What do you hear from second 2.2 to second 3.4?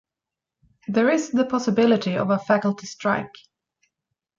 a faculty strike.